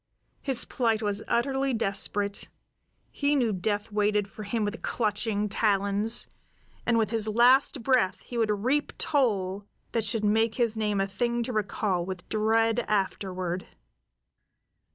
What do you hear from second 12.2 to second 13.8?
dread afterward.